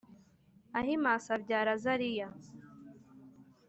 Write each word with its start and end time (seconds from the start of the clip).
Ahimasi 0.79 1.29
abyara 1.37 1.69
Azariya 1.77 2.27